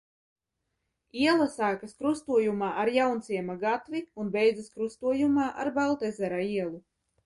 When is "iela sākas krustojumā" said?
1.25-2.71